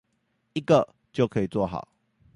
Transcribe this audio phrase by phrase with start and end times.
[0.53, 1.87] 一個就可以做好